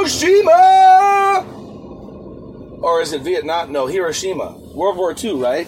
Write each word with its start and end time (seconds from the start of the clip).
Hiroshima! 0.00 1.44
Or 2.80 3.02
is 3.02 3.12
it 3.12 3.20
Vietnam? 3.20 3.70
No, 3.70 3.86
Hiroshima. 3.86 4.56
World 4.74 4.96
War 4.96 5.14
II, 5.16 5.34
right? 5.34 5.66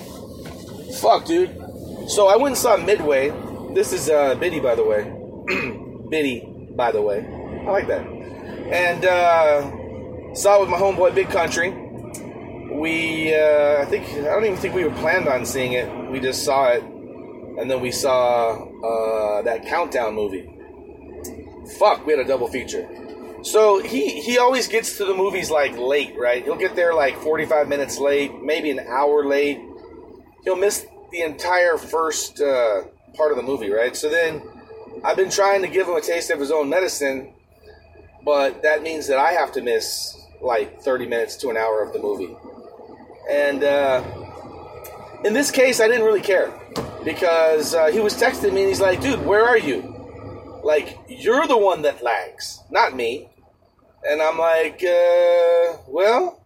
Fuck, 1.00 1.26
dude. 1.26 1.50
So 2.08 2.28
I 2.28 2.36
went 2.36 2.54
and 2.54 2.56
saw 2.56 2.78
Midway. 2.78 3.30
This 3.74 3.92
is 3.92 4.08
uh, 4.08 4.34
Biddy, 4.36 4.58
by 4.58 4.74
the 4.74 4.84
way. 4.84 5.02
Biddy, 6.08 6.48
by 6.74 6.92
the 6.92 7.02
way. 7.02 7.18
I 7.66 7.70
like 7.70 7.86
that. 7.88 8.06
And 8.06 9.04
uh, 9.04 10.34
saw 10.34 10.56
it 10.56 10.60
with 10.62 10.70
my 10.70 10.78
homeboy 10.78 11.14
Big 11.14 11.28
Country. 11.28 11.70
We, 12.72 13.34
uh, 13.34 13.82
I 13.82 13.84
think, 13.84 14.08
I 14.08 14.32
don't 14.32 14.46
even 14.46 14.56
think 14.56 14.74
we 14.74 14.84
were 14.84 14.96
planned 14.96 15.28
on 15.28 15.44
seeing 15.44 15.74
it. 15.74 16.10
We 16.10 16.20
just 16.20 16.42
saw 16.42 16.68
it. 16.68 16.82
And 16.82 17.70
then 17.70 17.82
we 17.82 17.90
saw 17.90 18.52
uh, 18.54 19.42
that 19.42 19.66
Countdown 19.66 20.14
movie. 20.14 20.48
Fuck, 21.78 22.06
we 22.06 22.14
had 22.14 22.24
a 22.24 22.26
double 22.26 22.48
feature. 22.48 22.88
So 23.42 23.80
he 23.80 24.20
he 24.20 24.38
always 24.38 24.68
gets 24.68 24.96
to 24.98 25.04
the 25.04 25.14
movies 25.14 25.50
like 25.50 25.76
late, 25.76 26.14
right? 26.16 26.44
He'll 26.44 26.56
get 26.56 26.76
there 26.76 26.94
like 26.94 27.16
45 27.18 27.68
minutes 27.68 27.98
late, 27.98 28.42
maybe 28.42 28.70
an 28.70 28.80
hour 28.80 29.24
late. 29.26 29.60
He'll 30.44 30.56
miss 30.56 30.86
the 31.10 31.22
entire 31.22 31.76
first 31.76 32.40
uh, 32.40 32.82
part 33.14 33.32
of 33.32 33.36
the 33.36 33.42
movie, 33.42 33.70
right? 33.70 33.96
So 33.96 34.08
then 34.08 34.42
I've 35.04 35.16
been 35.16 35.30
trying 35.30 35.62
to 35.62 35.68
give 35.68 35.88
him 35.88 35.96
a 35.96 36.00
taste 36.00 36.30
of 36.30 36.38
his 36.38 36.50
own 36.50 36.68
medicine, 36.68 37.34
but 38.24 38.62
that 38.62 38.82
means 38.82 39.08
that 39.08 39.18
I 39.18 39.32
have 39.32 39.52
to 39.52 39.60
miss 39.60 40.16
like 40.40 40.80
30 40.80 41.06
minutes 41.06 41.36
to 41.36 41.50
an 41.50 41.56
hour 41.56 41.82
of 41.82 41.92
the 41.92 41.98
movie. 41.98 42.36
And 43.28 43.62
uh, 43.64 44.02
in 45.24 45.32
this 45.32 45.50
case, 45.50 45.80
I 45.80 45.88
didn't 45.88 46.04
really 46.04 46.20
care 46.20 46.52
because 47.04 47.74
uh, 47.74 47.86
he 47.86 48.00
was 48.00 48.14
texting 48.14 48.52
me 48.52 48.62
and 48.62 48.68
he's 48.68 48.80
like, 48.80 49.00
dude, 49.00 49.24
where 49.24 49.44
are 49.44 49.58
you? 49.58 50.60
Like, 50.64 50.98
you're 51.08 51.46
the 51.46 51.58
one 51.58 51.82
that 51.82 52.02
lags, 52.02 52.60
not 52.70 52.94
me. 52.94 53.28
And 54.08 54.20
I'm 54.20 54.38
like, 54.38 54.82
uh, 54.82 55.76
well, 55.86 56.40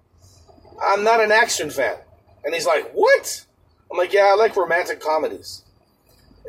I'm 0.82 1.04
not 1.04 1.20
an 1.20 1.32
action 1.32 1.70
fan. 1.70 1.96
And 2.44 2.54
he's 2.54 2.66
like, 2.66 2.92
what? 2.92 3.44
I'm 3.90 3.96
like, 3.96 4.12
yeah, 4.12 4.32
I 4.32 4.34
like 4.34 4.56
romantic 4.56 5.00
comedies. 5.00 5.62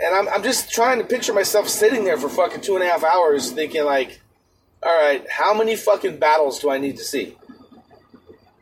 And 0.04 0.14
I'm, 0.14 0.28
I'm 0.30 0.44
just 0.44 0.72
trying 0.72 1.00
to 1.00 1.06
picture 1.06 1.34
myself 1.34 1.70
sitting 1.70 2.04
there 2.04 2.18
for 2.18 2.30
fucking 2.30 2.62
two 2.62 2.76
and 2.76 2.84
a 2.84 2.88
half 2.88 3.04
hours 3.04 3.52
thinking, 3.52 3.84
like, 3.84 4.20
all 4.84 4.96
right, 4.96 5.26
how 5.30 5.54
many 5.54 5.76
fucking 5.76 6.20
battles 6.20 6.60
do 6.60 6.70
I 6.70 6.78
need 6.78 6.98
to 6.98 7.04
see? 7.04 7.36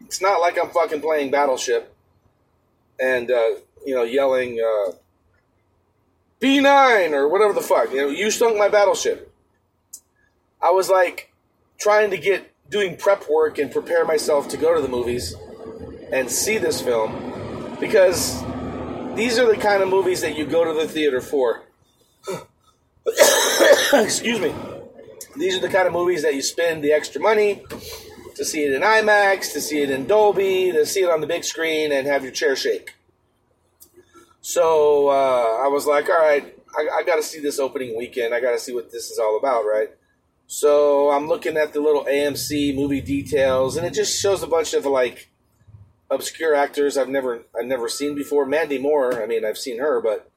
It's 0.05 0.21
not 0.21 0.39
like 0.39 0.57
I'm 0.57 0.69
fucking 0.69 1.01
playing 1.01 1.31
Battleship 1.31 1.93
and, 2.99 3.29
uh, 3.29 3.55
you 3.85 3.95
know, 3.95 4.03
yelling, 4.03 4.59
uh, 4.59 4.91
B9 6.39 7.11
or 7.11 7.27
whatever 7.27 7.53
the 7.53 7.61
fuck. 7.61 7.91
You 7.91 7.97
know, 7.97 8.09
you 8.09 8.29
sunk 8.29 8.57
my 8.57 8.69
battleship. 8.69 9.33
I 10.61 10.71
was 10.71 10.89
like 10.89 11.33
trying 11.77 12.11
to 12.11 12.17
get, 12.17 12.51
doing 12.69 12.97
prep 12.97 13.29
work 13.29 13.57
and 13.57 13.71
prepare 13.71 14.05
myself 14.05 14.47
to 14.49 14.57
go 14.57 14.75
to 14.75 14.81
the 14.81 14.87
movies 14.87 15.35
and 16.11 16.29
see 16.29 16.57
this 16.57 16.81
film 16.81 17.77
because 17.79 18.41
these 19.15 19.37
are 19.37 19.47
the 19.47 19.57
kind 19.59 19.83
of 19.83 19.89
movies 19.89 20.21
that 20.21 20.37
you 20.37 20.45
go 20.45 20.65
to 20.65 20.73
the 20.73 20.87
theater 20.87 21.21
for. 21.21 21.63
Excuse 23.93 24.39
me. 24.39 24.53
These 25.37 25.57
are 25.57 25.61
the 25.61 25.69
kind 25.69 25.87
of 25.87 25.93
movies 25.93 26.23
that 26.23 26.33
you 26.33 26.41
spend 26.41 26.83
the 26.83 26.93
extra 26.93 27.21
money 27.21 27.63
to 28.35 28.45
see 28.45 28.63
it 28.63 28.73
in 28.73 28.81
IMAX, 28.81 29.53
to 29.53 29.61
see 29.61 29.81
it 29.81 29.89
in 29.89 30.07
Dolby, 30.07 30.71
to 30.71 30.85
see 30.85 31.01
it 31.01 31.09
on 31.09 31.21
the 31.21 31.27
big 31.27 31.43
screen 31.43 31.91
and 31.91 32.07
have 32.07 32.23
your 32.23 32.31
chair 32.31 32.55
shake. 32.55 32.95
So 34.41 35.09
uh, 35.09 35.63
I 35.63 35.67
was 35.67 35.87
like, 35.87 36.09
all 36.09 36.19
right, 36.19 36.55
I, 36.77 36.99
I 36.99 37.03
got 37.03 37.15
to 37.15 37.23
see 37.23 37.39
this 37.39 37.59
opening 37.59 37.97
weekend. 37.97 38.33
I 38.33 38.39
got 38.39 38.51
to 38.51 38.59
see 38.59 38.73
what 38.73 38.91
this 38.91 39.09
is 39.09 39.19
all 39.19 39.37
about, 39.37 39.63
right? 39.63 39.89
So 40.47 41.11
I'm 41.11 41.27
looking 41.27 41.57
at 41.57 41.73
the 41.73 41.81
little 41.81 42.05
AMC 42.05 42.75
movie 42.75 43.01
details, 43.01 43.77
and 43.77 43.85
it 43.85 43.93
just 43.93 44.19
shows 44.19 44.43
a 44.43 44.47
bunch 44.47 44.73
of 44.73 44.85
like 44.85 45.31
obscure 46.09 46.53
actors 46.53 46.97
I've 46.97 47.09
never 47.09 47.43
I've 47.57 47.65
never 47.65 47.89
seen 47.89 48.15
before. 48.15 48.45
Mandy 48.45 48.77
Moore, 48.77 49.21
I 49.21 49.25
mean, 49.25 49.43
I've 49.43 49.57
seen 49.57 49.79
her, 49.79 50.01
but 50.01 50.29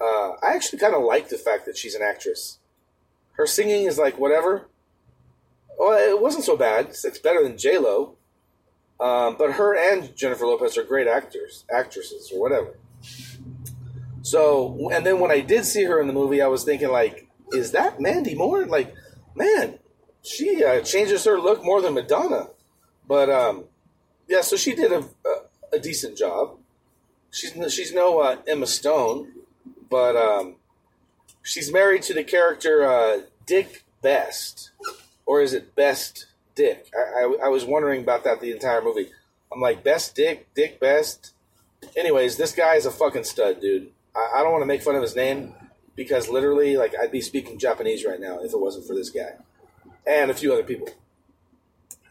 uh, 0.00 0.32
I 0.42 0.54
actually 0.54 0.78
kind 0.78 0.94
of 0.94 1.02
like 1.02 1.28
the 1.28 1.38
fact 1.38 1.66
that 1.66 1.76
she's 1.76 1.94
an 1.94 2.02
actress. 2.02 2.58
Her 3.32 3.46
singing 3.46 3.84
is 3.84 3.98
like 3.98 4.18
whatever. 4.18 4.68
Well, 5.78 5.98
it 5.98 6.20
wasn't 6.20 6.44
so 6.44 6.56
bad. 6.56 6.86
It's, 6.86 7.18
better 7.18 7.42
than 7.42 7.58
J 7.58 7.78
Lo. 7.78 8.14
Um, 8.98 9.36
but 9.38 9.52
her 9.52 9.76
and 9.76 10.16
Jennifer 10.16 10.46
Lopez 10.46 10.78
are 10.78 10.82
great 10.82 11.06
actors, 11.06 11.64
actresses, 11.70 12.32
or 12.34 12.40
whatever. 12.40 12.78
So, 14.22 14.88
and 14.90 15.04
then 15.04 15.20
when 15.20 15.30
I 15.30 15.40
did 15.40 15.66
see 15.66 15.84
her 15.84 16.00
in 16.00 16.06
the 16.06 16.14
movie, 16.14 16.40
I 16.40 16.46
was 16.46 16.64
thinking 16.64 16.88
like, 16.88 17.25
is 17.52 17.72
that 17.72 18.00
Mandy 18.00 18.34
Moore? 18.34 18.66
Like, 18.66 18.94
man, 19.34 19.78
she 20.22 20.64
uh, 20.64 20.80
changes 20.80 21.24
her 21.24 21.38
look 21.38 21.64
more 21.64 21.80
than 21.80 21.94
Madonna. 21.94 22.48
But 23.06 23.30
um, 23.30 23.64
yeah, 24.28 24.40
so 24.40 24.56
she 24.56 24.74
did 24.74 24.92
a, 24.92 24.98
a, 24.98 25.76
a 25.76 25.78
decent 25.78 26.18
job. 26.18 26.58
She's 27.30 27.52
she's 27.72 27.92
no 27.92 28.20
uh, 28.20 28.38
Emma 28.46 28.66
Stone, 28.66 29.32
but 29.90 30.16
um, 30.16 30.56
she's 31.42 31.72
married 31.72 32.02
to 32.02 32.14
the 32.14 32.24
character 32.24 32.84
uh, 32.84 33.20
Dick 33.44 33.84
Best, 34.02 34.70
or 35.26 35.42
is 35.42 35.52
it 35.52 35.74
Best 35.76 36.26
Dick? 36.54 36.90
I, 36.94 37.20
I, 37.20 37.46
I 37.46 37.48
was 37.48 37.64
wondering 37.64 38.00
about 38.02 38.24
that 38.24 38.40
the 38.40 38.52
entire 38.52 38.82
movie. 38.82 39.10
I'm 39.52 39.60
like 39.60 39.84
Best 39.84 40.14
Dick, 40.16 40.48
Dick 40.54 40.80
Best. 40.80 41.32
Anyways, 41.96 42.36
this 42.36 42.52
guy 42.52 42.74
is 42.74 42.86
a 42.86 42.90
fucking 42.90 43.24
stud, 43.24 43.60
dude. 43.60 43.90
I, 44.14 44.36
I 44.36 44.42
don't 44.42 44.52
want 44.52 44.62
to 44.62 44.66
make 44.66 44.82
fun 44.82 44.96
of 44.96 45.02
his 45.02 45.14
name 45.14 45.54
because 45.96 46.28
literally, 46.28 46.76
like, 46.76 46.94
I'd 47.00 47.10
be 47.10 47.20
speaking 47.20 47.58
Japanese 47.58 48.04
right 48.04 48.20
now 48.20 48.38
if 48.40 48.52
it 48.52 48.60
wasn't 48.60 48.86
for 48.86 48.94
this 48.94 49.10
guy 49.10 49.32
and 50.06 50.30
a 50.30 50.34
few 50.34 50.52
other 50.52 50.62
people. 50.62 50.88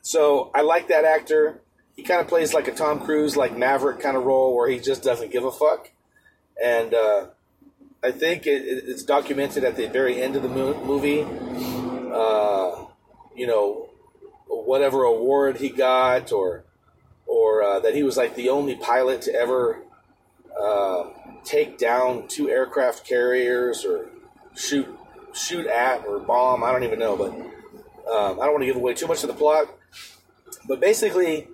So 0.01 0.51
I 0.53 0.61
like 0.61 0.89
that 0.89 1.05
actor. 1.05 1.61
He 1.95 2.03
kind 2.03 2.19
of 2.19 2.27
plays 2.27 2.53
like 2.53 2.67
a 2.67 2.73
Tom 2.73 2.99
Cruise, 2.99 3.37
like 3.37 3.57
Maverick 3.57 3.99
kind 4.01 4.17
of 4.17 4.23
role 4.23 4.55
where 4.55 4.69
he 4.69 4.79
just 4.79 5.01
doesn't 5.01 5.31
give 5.31 5.45
a 5.45 5.51
fuck. 5.51 5.91
And 6.61 6.93
uh, 6.93 7.27
I 8.03 8.11
think 8.11 8.45
it, 8.45 8.63
it's 8.65 9.03
documented 9.03 9.63
at 9.63 9.77
the 9.77 9.87
very 9.87 10.21
end 10.21 10.35
of 10.35 10.43
the 10.43 10.49
mo- 10.49 10.83
movie. 10.83 11.23
Uh, 12.13 12.85
you 13.35 13.47
know, 13.47 13.89
whatever 14.47 15.03
award 15.03 15.57
he 15.57 15.69
got, 15.69 16.31
or 16.31 16.63
or 17.25 17.63
uh, 17.63 17.79
that 17.79 17.95
he 17.95 18.03
was 18.03 18.15
like 18.15 18.35
the 18.35 18.49
only 18.49 18.75
pilot 18.75 19.23
to 19.23 19.33
ever 19.33 19.83
uh, 20.57 21.09
take 21.45 21.77
down 21.77 22.27
two 22.27 22.49
aircraft 22.49 23.07
carriers 23.07 23.85
or 23.85 24.09
shoot 24.55 24.87
shoot 25.33 25.67
at 25.67 26.05
or 26.05 26.19
bomb. 26.19 26.63
I 26.63 26.71
don't 26.71 26.83
even 26.83 26.99
know, 26.99 27.15
but 27.15 27.31
um, 27.31 28.39
I 28.39 28.45
don't 28.45 28.53
want 28.53 28.61
to 28.61 28.67
give 28.67 28.75
away 28.75 28.93
too 28.93 29.07
much 29.07 29.23
of 29.23 29.27
the 29.27 29.35
plot. 29.35 29.67
But 30.67 30.79
basically, 30.79 31.47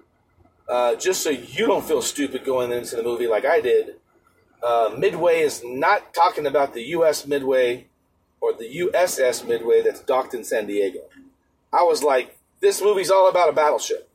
uh, 0.70 0.96
just 0.96 1.22
so 1.22 1.30
you 1.30 1.68
don't 1.68 1.84
feel 1.84 2.02
stupid 2.02 2.46
going 2.46 2.72
into 2.72 2.96
the 2.96 3.04
movie 3.04 3.28
like 3.28 3.46
I 3.46 3.60
did, 3.62 3.96
uh, 4.64 4.92
Midway 4.98 5.42
is 5.42 5.62
not 5.64 6.14
talking 6.14 6.46
about 6.46 6.74
the 6.74 6.84
U.S. 6.90 7.26
Midway 7.26 7.88
or 8.40 8.54
the 8.54 8.80
USS 8.80 9.48
Midway 9.48 9.82
that's 9.82 10.02
docked 10.02 10.34
in 10.34 10.44
San 10.44 10.68
Diego. 10.68 11.02
I 11.74 11.84
was 11.84 12.04
like, 12.04 12.38
this 12.60 12.82
movie's 12.82 13.12
all 13.12 13.30
about 13.30 13.50
a 13.50 13.54
battleship. 13.54 14.10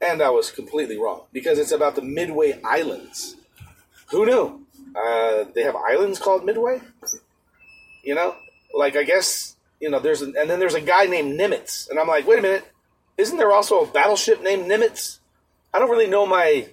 And 0.00 0.22
I 0.22 0.30
was 0.30 0.50
completely 0.50 0.96
wrong 0.96 1.22
because 1.32 1.58
it's 1.58 1.72
about 1.72 1.96
the 1.96 2.02
Midway 2.02 2.60
Islands. 2.62 3.36
Who 4.10 4.24
knew? 4.24 4.66
Uh, 4.98 5.44
they 5.54 5.62
have 5.62 5.76
islands 5.76 6.18
called 6.18 6.44
Midway? 6.44 6.80
You 8.02 8.14
know? 8.14 8.34
Like, 8.74 8.96
I 8.96 9.04
guess, 9.04 9.56
you 9.80 9.90
know, 9.90 10.00
there's, 10.00 10.22
a, 10.22 10.26
and 10.26 10.50
then 10.50 10.58
there's 10.58 10.74
a 10.74 10.80
guy 10.80 11.06
named 11.06 11.38
Nimitz. 11.38 11.88
And 11.88 11.98
I'm 11.98 12.08
like, 12.08 12.26
wait 12.26 12.40
a 12.40 12.42
minute, 12.42 12.64
isn't 13.16 13.36
there 13.36 13.52
also 13.52 13.80
a 13.80 13.86
battleship 13.86 14.42
named 14.42 14.70
Nimitz? 14.70 15.18
I 15.72 15.78
don't 15.78 15.90
really 15.90 16.08
know 16.08 16.26
my 16.26 16.68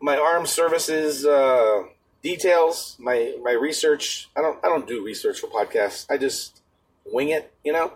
my 0.00 0.16
armed 0.16 0.48
services 0.48 1.26
uh, 1.26 1.82
details, 2.22 2.96
my 2.98 3.34
my 3.42 3.52
research. 3.52 4.28
I 4.36 4.40
don't 4.40 4.58
I 4.64 4.68
don't 4.68 4.86
do 4.86 5.04
research 5.04 5.40
for 5.40 5.48
podcasts. 5.48 6.06
I 6.08 6.16
just 6.16 6.60
wing 7.04 7.30
it, 7.30 7.52
you 7.64 7.72
know. 7.72 7.92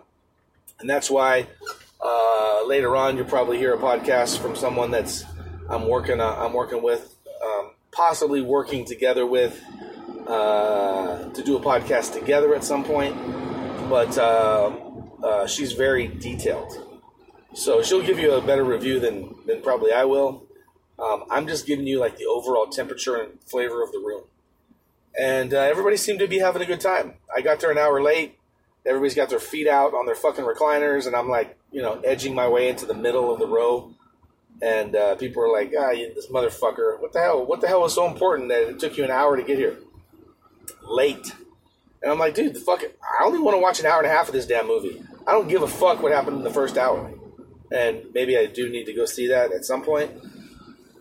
And 0.79 0.89
that's 0.89 1.09
why 1.09 1.47
uh, 2.01 2.67
later 2.67 2.95
on 2.95 3.15
you'll 3.17 3.25
probably 3.25 3.57
hear 3.57 3.73
a 3.73 3.77
podcast 3.77 4.39
from 4.39 4.55
someone 4.55 4.91
that's 4.91 5.23
I'm 5.69 5.87
working 5.87 6.19
uh, 6.19 6.35
I'm 6.37 6.53
working 6.53 6.83
with, 6.83 7.12
possibly 7.95 8.41
working 8.41 8.85
together 8.85 9.25
with 9.25 9.61
uh, 10.27 11.29
to 11.29 11.43
do 11.43 11.57
a 11.57 11.59
podcast 11.59 12.13
together 12.13 12.55
at 12.55 12.63
some 12.63 12.83
point. 12.83 13.15
But 13.89 14.17
uh, 14.17 14.71
uh, 15.23 15.47
she's 15.47 15.73
very 15.73 16.07
detailed. 16.07 16.71
So 17.53 17.83
she'll 17.83 18.01
give 18.01 18.19
you 18.19 18.33
a 18.33 18.41
better 18.41 18.63
review 18.63 18.99
than, 18.99 19.35
than 19.45 19.61
probably 19.61 19.91
I 19.91 20.05
will. 20.05 20.45
Um, 20.97 21.25
I'm 21.29 21.47
just 21.47 21.65
giving 21.65 21.85
you 21.85 21.99
like 21.99 22.17
the 22.17 22.25
overall 22.25 22.67
temperature 22.67 23.15
and 23.15 23.39
flavor 23.45 23.83
of 23.83 23.91
the 23.91 23.99
room. 23.99 24.23
And 25.19 25.53
uh, 25.53 25.59
everybody 25.59 25.97
seemed 25.97 26.19
to 26.19 26.27
be 26.27 26.39
having 26.39 26.61
a 26.61 26.65
good 26.65 26.81
time. 26.81 27.15
I 27.35 27.41
got 27.41 27.59
there 27.59 27.71
an 27.71 27.77
hour 27.77 28.01
late. 28.01 28.39
Everybody's 28.85 29.15
got 29.15 29.29
their 29.29 29.39
feet 29.39 29.67
out 29.67 29.93
on 29.93 30.05
their 30.05 30.15
fucking 30.15 30.43
recliners, 30.43 31.07
and 31.07 31.15
I'm 31.15 31.29
like, 31.29 31.57
you 31.71 31.81
know, 31.81 32.01
edging 32.01 32.35
my 32.35 32.47
way 32.47 32.67
into 32.67 32.85
the 32.85 32.93
middle 32.93 33.31
of 33.31 33.39
the 33.39 33.47
row. 33.47 33.93
And 34.63 34.95
uh, 34.95 35.15
people 35.15 35.43
are 35.43 35.51
like, 35.51 35.73
ah, 35.77 35.91
you, 35.91 36.13
this 36.13 36.27
motherfucker. 36.27 36.97
What 37.01 37.11
the 37.11 37.19
hell? 37.19 37.45
What 37.45 37.59
the 37.59 37.67
hell 37.67 37.81
was 37.81 37.93
so 37.93 38.07
important 38.07 38.47
that 38.47 38.63
it 38.63 38.79
took 38.79 38.95
you 38.95 39.03
an 39.03 39.11
hour 39.11 39.35
to 39.35 39.43
get 39.43 39.57
here? 39.57 39.77
Late. 40.87 41.35
And 42.01 42.09
I'm 42.09 42.17
like, 42.17 42.33
dude, 42.33 42.53
the 42.53 42.61
fucking, 42.61 42.89
I 43.01 43.25
only 43.25 43.39
want 43.39 43.55
to 43.55 43.61
watch 43.61 43.81
an 43.81 43.85
hour 43.85 43.97
and 43.97 44.07
a 44.07 44.09
half 44.09 44.27
of 44.27 44.33
this 44.33 44.47
damn 44.47 44.67
movie. 44.67 45.03
I 45.27 45.33
don't 45.33 45.49
give 45.49 45.63
a 45.63 45.67
fuck 45.67 46.01
what 46.01 46.13
happened 46.13 46.37
in 46.37 46.43
the 46.43 46.49
first 46.49 46.77
hour. 46.77 47.13
And 47.71 48.03
maybe 48.13 48.37
I 48.37 48.45
do 48.45 48.69
need 48.69 48.85
to 48.85 48.93
go 48.93 49.05
see 49.05 49.27
that 49.27 49.51
at 49.51 49.65
some 49.65 49.83
point. 49.83 50.11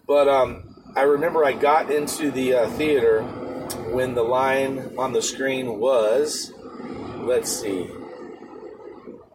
But 0.08 0.26
um, 0.26 0.74
I 0.96 1.02
remember 1.02 1.44
I 1.44 1.52
got 1.52 1.88
into 1.88 2.32
the 2.32 2.54
uh, 2.54 2.70
theater 2.70 3.22
when 3.92 4.14
the 4.14 4.24
line 4.24 4.94
on 4.98 5.12
the 5.12 5.22
screen 5.22 5.78
was, 5.78 6.52
let's 7.18 7.50
see. 7.50 7.88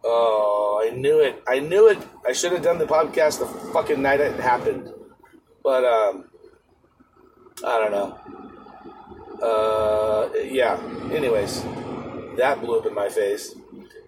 Oh, 0.04 0.86
I 0.86 0.94
knew 0.96 1.22
it. 1.22 1.42
I 1.48 1.60
knew 1.60 1.88
it. 1.88 1.98
I 2.28 2.34
should 2.34 2.52
have 2.52 2.62
done 2.62 2.78
the 2.78 2.86
podcast 2.86 3.40
the 3.40 3.46
fucking 3.72 4.02
night 4.02 4.20
it 4.20 4.38
happened. 4.38 4.92
But 5.64 5.86
um, 5.86 6.26
I 7.66 7.80
don't 7.80 7.92
know. 7.92 8.20
Uh, 9.42 10.30
yeah. 10.44 10.78
Anyways, 11.14 11.64
that 12.36 12.60
blew 12.60 12.80
up 12.80 12.86
in 12.86 12.94
my 12.94 13.08
face. 13.08 13.56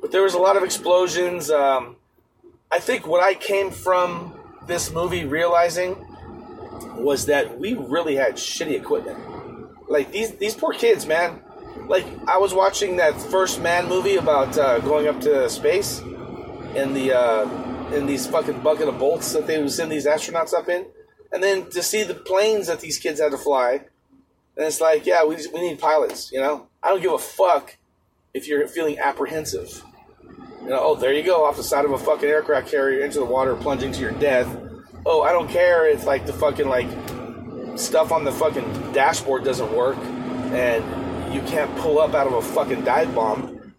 But 0.01 0.11
there 0.11 0.21
was 0.21 0.33
a 0.33 0.37
lot 0.37 0.57
of 0.57 0.63
explosions. 0.63 1.49
Um, 1.49 1.95
I 2.69 2.79
think 2.79 3.07
what 3.07 3.23
I 3.23 3.35
came 3.35 3.71
from 3.71 4.37
this 4.67 4.91
movie 4.91 5.23
realizing 5.23 6.05
was 6.95 7.25
that 7.27 7.57
we 7.57 7.73
really 7.73 8.15
had 8.15 8.35
shitty 8.35 8.75
equipment. 8.75 9.17
Like 9.87 10.11
these 10.11 10.35
these 10.35 10.55
poor 10.55 10.73
kids, 10.73 11.05
man. 11.05 11.41
Like 11.87 12.05
I 12.27 12.37
was 12.37 12.53
watching 12.53 12.97
that 12.97 13.19
first 13.19 13.61
Man 13.61 13.87
movie 13.87 14.17
about 14.17 14.57
uh, 14.57 14.79
going 14.79 15.07
up 15.07 15.21
to 15.21 15.49
space 15.49 15.99
in 16.75 16.93
the 16.93 17.17
uh, 17.17 17.68
in 17.93 18.05
these 18.05 18.27
fucking 18.27 18.61
bucket 18.61 18.87
of 18.87 18.99
bolts 18.99 19.33
that 19.33 19.47
they 19.47 19.59
would 19.59 19.71
send 19.71 19.91
these 19.91 20.05
astronauts 20.05 20.53
up 20.53 20.69
in, 20.69 20.85
and 21.31 21.43
then 21.43 21.69
to 21.71 21.81
see 21.81 22.03
the 22.03 22.13
planes 22.13 22.67
that 22.67 22.79
these 22.79 22.97
kids 22.97 23.19
had 23.19 23.31
to 23.31 23.37
fly, 23.37 23.81
and 24.55 24.65
it's 24.65 24.81
like, 24.81 25.05
yeah, 25.05 25.23
we 25.25 25.35
we 25.53 25.61
need 25.61 25.79
pilots. 25.79 26.31
You 26.31 26.41
know, 26.41 26.67
I 26.83 26.89
don't 26.89 27.01
give 27.01 27.13
a 27.13 27.19
fuck 27.19 27.77
if 28.33 28.47
you're 28.47 28.67
feeling 28.67 28.99
apprehensive. 28.99 29.83
You 30.61 30.69
know, 30.69 30.79
oh, 30.81 30.95
there 30.95 31.13
you 31.13 31.23
go, 31.23 31.45
off 31.45 31.57
the 31.57 31.63
side 31.63 31.85
of 31.85 31.91
a 31.91 31.97
fucking 31.97 32.27
aircraft 32.27 32.69
carrier 32.69 33.03
into 33.03 33.19
the 33.19 33.25
water, 33.25 33.55
plunging 33.55 33.91
to 33.93 34.01
your 34.01 34.11
death. 34.11 34.47
Oh, 35.05 35.21
I 35.21 35.31
don't 35.31 35.49
care 35.49 35.87
if 35.87 36.05
like 36.05 36.25
the 36.25 36.33
fucking 36.33 36.67
like 36.67 36.87
stuff 37.77 38.11
on 38.11 38.25
the 38.25 38.31
fucking 38.31 38.91
dashboard 38.91 39.43
doesn't 39.43 39.71
work 39.73 39.97
and 40.51 41.33
you 41.33 41.41
can't 41.43 41.73
pull 41.77 41.99
up 41.99 42.13
out 42.13 42.27
of 42.27 42.33
a 42.33 42.41
fucking 42.41 42.83
dive 42.83 43.13
bomb. 43.15 43.73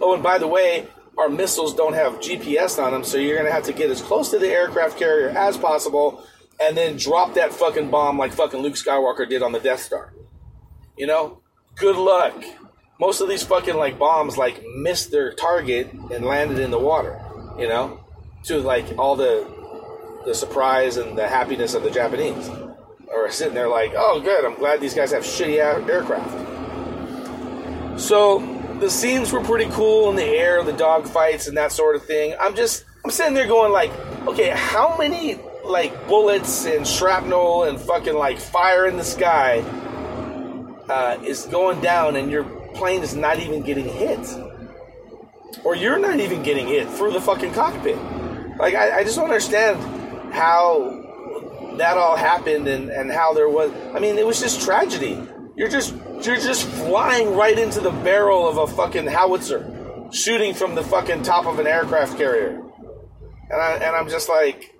Oh, 0.00 0.14
and 0.14 0.22
by 0.22 0.38
the 0.38 0.48
way, 0.48 0.86
our 1.18 1.28
missiles 1.28 1.74
don't 1.74 1.94
have 1.94 2.14
GPS 2.14 2.82
on 2.82 2.92
them, 2.92 3.04
so 3.04 3.18
you're 3.18 3.36
gonna 3.36 3.52
have 3.52 3.64
to 3.64 3.72
get 3.72 3.90
as 3.90 4.00
close 4.00 4.30
to 4.30 4.38
the 4.38 4.48
aircraft 4.48 4.98
carrier 4.98 5.28
as 5.28 5.56
possible 5.56 6.24
and 6.60 6.76
then 6.76 6.96
drop 6.96 7.34
that 7.34 7.52
fucking 7.52 7.90
bomb 7.90 8.18
like 8.18 8.32
fucking 8.32 8.60
Luke 8.60 8.74
Skywalker 8.74 9.28
did 9.28 9.42
on 9.42 9.52
the 9.52 9.60
Death 9.60 9.80
Star. 9.80 10.12
You 10.96 11.06
know? 11.06 11.40
Good 11.76 11.96
luck. 11.96 12.34
Most 13.00 13.20
of 13.20 13.28
these 13.28 13.42
fucking 13.42 13.76
like 13.76 13.98
bombs 13.98 14.36
like 14.36 14.62
missed 14.76 15.10
their 15.10 15.32
target 15.32 15.92
and 15.92 16.24
landed 16.24 16.58
in 16.58 16.70
the 16.70 16.78
water, 16.78 17.20
you 17.58 17.68
know? 17.68 18.00
To 18.44 18.58
like 18.58 18.98
all 18.98 19.16
the 19.16 19.46
the 20.24 20.34
surprise 20.34 20.96
and 20.98 21.18
the 21.18 21.26
happiness 21.26 21.74
of 21.74 21.82
the 21.82 21.90
Japanese 21.90 22.48
are 23.12 23.30
sitting 23.30 23.54
there 23.54 23.68
like, 23.68 23.92
oh, 23.96 24.20
good, 24.20 24.44
I'm 24.44 24.54
glad 24.54 24.80
these 24.80 24.94
guys 24.94 25.10
have 25.10 25.24
shitty 25.24 25.58
aircraft. 25.58 26.30
So 28.00 28.38
the 28.82 28.90
scenes 28.90 29.32
were 29.32 29.40
pretty 29.40 29.70
cool 29.70 30.10
in 30.10 30.16
the 30.16 30.24
air, 30.24 30.62
the 30.64 30.72
dog 30.72 31.06
fights 31.06 31.46
and 31.46 31.56
that 31.56 31.70
sort 31.70 31.94
of 31.94 32.04
thing. 32.04 32.34
I'm 32.40 32.56
just, 32.56 32.84
I'm 33.04 33.12
sitting 33.12 33.32
there 33.32 33.46
going 33.46 33.70
like, 33.70 33.92
okay, 34.26 34.50
how 34.50 34.96
many 34.98 35.38
like 35.64 36.08
bullets 36.08 36.66
and 36.66 36.84
shrapnel 36.84 37.62
and 37.62 37.80
fucking 37.80 38.14
like 38.14 38.38
fire 38.38 38.86
in 38.86 38.96
the 38.96 39.04
sky 39.04 39.60
uh, 40.88 41.16
is 41.24 41.46
going 41.46 41.80
down 41.80 42.16
and 42.16 42.28
your 42.28 42.42
plane 42.74 43.02
is 43.02 43.14
not 43.14 43.38
even 43.38 43.62
getting 43.62 43.84
hit? 43.88 44.18
Or 45.62 45.76
you're 45.76 46.00
not 46.00 46.18
even 46.18 46.42
getting 46.42 46.66
hit 46.66 46.88
through 46.88 47.12
the 47.12 47.20
fucking 47.20 47.52
cockpit. 47.52 47.96
Like, 48.58 48.74
I, 48.74 48.98
I 48.98 49.04
just 49.04 49.14
don't 49.14 49.26
understand 49.26 49.78
how 50.34 51.02
that 51.76 51.96
all 51.96 52.16
happened 52.16 52.66
and, 52.66 52.90
and 52.90 53.12
how 53.12 53.32
there 53.32 53.48
was 53.48 53.70
I 53.94 54.00
mean 54.00 54.18
it 54.18 54.26
was 54.26 54.40
just 54.40 54.60
tragedy. 54.60 55.22
You're 55.62 55.70
just 55.70 55.94
you're 56.26 56.38
just 56.38 56.66
flying 56.66 57.36
right 57.36 57.56
into 57.56 57.78
the 57.78 57.92
barrel 57.92 58.48
of 58.48 58.58
a 58.58 58.66
fucking 58.66 59.06
howitzer, 59.06 60.08
shooting 60.10 60.54
from 60.54 60.74
the 60.74 60.82
fucking 60.82 61.22
top 61.22 61.46
of 61.46 61.60
an 61.60 61.68
aircraft 61.68 62.18
carrier. 62.18 62.60
And 63.48 63.62
I 63.62 63.74
and 63.74 63.94
I'm 63.94 64.08
just 64.08 64.28
like 64.28 64.74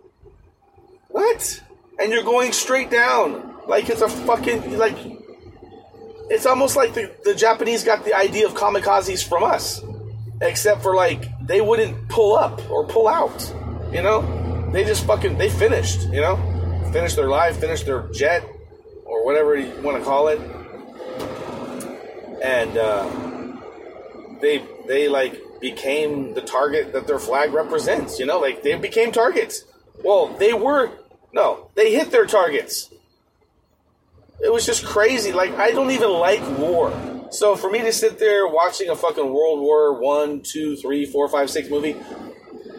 What? 1.07 1.63
And 2.01 2.11
you're 2.11 2.25
going 2.25 2.51
straight 2.51 2.91
down. 2.91 3.59
Like 3.69 3.91
it's 3.91 4.01
a 4.01 4.09
fucking 4.09 4.77
like 4.77 4.97
it's 6.29 6.47
almost 6.47 6.75
like 6.75 6.95
the, 6.95 7.15
the 7.23 7.37
Japanese 7.37 7.85
got 7.85 8.05
the 8.05 8.15
idea 8.15 8.45
of 8.45 8.55
kamikazes 8.55 9.23
from 9.25 9.45
us. 9.45 9.81
Except 10.41 10.83
for 10.83 10.97
like 10.97 11.29
they 11.47 11.61
wouldn't 11.61 12.09
pull 12.09 12.35
up 12.35 12.61
or 12.73 12.89
pull 12.89 13.07
out. 13.07 13.55
You 13.93 14.03
know? 14.03 14.71
They 14.73 14.83
just 14.83 15.07
fucking 15.07 15.39
they 15.39 15.49
finished, 15.49 16.09
you 16.09 16.21
know? 16.21 16.39
Finished 16.93 17.15
their 17.15 17.29
life, 17.29 17.61
finished 17.61 17.87
their 17.87 18.09
jet, 18.09 18.43
or 19.05 19.25
whatever 19.25 19.55
you 19.55 19.81
want 19.81 19.97
to 19.97 20.03
call 20.03 20.27
it. 20.27 20.41
And 22.43 22.77
uh, 22.77 23.09
they 24.41 24.65
they 24.89 25.09
like 25.09 25.41
became 25.61 26.35
the 26.35 26.43
target 26.43 26.93
that 26.93 27.07
their 27.07 27.21
flag 27.21 27.53
represents, 27.53 28.19
you 28.19 28.27
know, 28.27 28.41
like 28.41 28.63
they 28.63 28.75
became 28.75 29.13
targets. 29.13 29.65
Well, 30.05 30.29
they 30.39 30.53
were 30.53 30.91
no, 31.33 31.71
they 31.77 31.95
hit 31.95 32.11
their 32.11 32.27
targets. 32.27 32.91
It 34.43 34.53
was 34.53 34.67
just 34.67 34.85
crazy. 34.85 35.33
Like 35.33 35.53
I 35.55 35.71
don't 35.71 35.93
even 35.93 36.11
like 36.11 36.43
war. 36.59 36.93
So 37.31 37.57
for 37.57 37.71
me 37.71 37.79
to 37.81 37.93
sit 37.93 38.19
there 38.19 38.47
watching 38.47 38.91
a 38.91 38.97
fucking 38.97 39.25
World 39.25 39.61
War 39.61 39.99
One, 39.99 40.43
two, 40.43 40.77
three, 40.77 41.07
four, 41.07 41.29
five, 41.29 41.49
six 41.49 41.71
movie, 41.71 41.97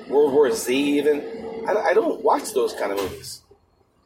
World 0.10 0.34
War 0.34 0.52
Z 0.52 0.76
even, 0.76 1.66
I, 1.68 1.74
I 1.74 1.94
don't 1.94 2.22
watch 2.22 2.54
those 2.54 2.74
kind 2.74 2.92
of 2.92 2.98
movies. 3.00 3.42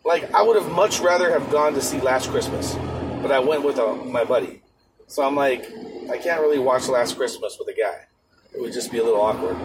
Like 0.05 0.31
I 0.33 0.43
would 0.43 0.55
have 0.55 0.71
much 0.71 0.99
rather 0.99 1.31
have 1.31 1.49
gone 1.51 1.73
to 1.73 1.81
see 1.81 1.99
Last 1.99 2.29
Christmas, 2.29 2.75
but 3.21 3.31
I 3.31 3.39
went 3.39 3.63
with 3.63 3.77
a, 3.77 3.87
uh, 3.87 3.95
my 3.95 4.23
buddy. 4.23 4.61
So 5.07 5.25
I'm 5.25 5.35
like, 5.35 5.65
I 6.11 6.17
can't 6.17 6.41
really 6.41 6.59
watch 6.59 6.87
Last 6.87 7.17
Christmas 7.17 7.57
with 7.57 7.69
a 7.69 7.73
guy. 7.73 8.05
It 8.53 8.61
would 8.61 8.73
just 8.73 8.91
be 8.91 8.99
a 8.99 9.03
little 9.03 9.21
awkward. 9.21 9.57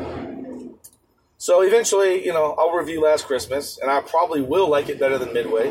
So 1.38 1.62
eventually, 1.62 2.24
you 2.24 2.32
know, 2.32 2.54
I'll 2.56 2.70
review 2.70 3.02
Last 3.02 3.26
Christmas, 3.26 3.78
and 3.78 3.90
I 3.90 4.00
probably 4.00 4.42
will 4.42 4.70
like 4.70 4.88
it 4.88 5.00
better 5.00 5.18
than 5.18 5.32
Midway. 5.32 5.68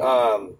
Um, 0.00 0.54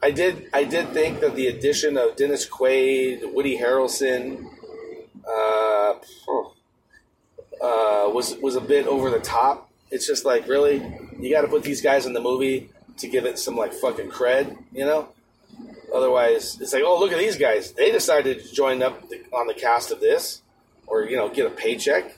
I 0.00 0.12
did, 0.12 0.48
I 0.52 0.62
did 0.62 0.90
think 0.90 1.20
that 1.20 1.34
the 1.34 1.48
addition 1.48 1.96
of 1.96 2.14
Dennis 2.14 2.48
Quaid, 2.48 3.32
Woody 3.34 3.58
Harrelson, 3.58 4.46
uh, 5.28 5.94
uh, 7.60 8.08
was 8.10 8.36
was 8.40 8.54
a 8.54 8.60
bit 8.60 8.86
over 8.86 9.10
the 9.10 9.18
top. 9.18 9.68
It's 9.90 10.06
just 10.06 10.24
like 10.24 10.46
really, 10.46 10.76
you 11.18 11.32
got 11.32 11.42
to 11.42 11.48
put 11.48 11.64
these 11.64 11.80
guys 11.82 12.06
in 12.06 12.12
the 12.12 12.20
movie 12.20 12.70
to 12.98 13.08
give 13.08 13.24
it 13.24 13.38
some 13.38 13.56
like 13.56 13.72
fucking 13.72 14.10
cred, 14.10 14.56
you 14.72 14.84
know. 14.84 15.08
Otherwise, 15.94 16.60
it's 16.60 16.72
like, 16.72 16.82
oh, 16.84 16.98
look 16.98 17.12
at 17.12 17.18
these 17.18 17.36
guys. 17.36 17.72
They 17.72 17.90
decided 17.90 18.42
to 18.42 18.52
join 18.52 18.82
up 18.82 19.02
on 19.32 19.46
the 19.46 19.54
cast 19.54 19.90
of 19.90 20.00
this, 20.00 20.42
or 20.86 21.04
you 21.04 21.16
know, 21.16 21.28
get 21.28 21.46
a 21.46 21.50
paycheck. 21.50 22.16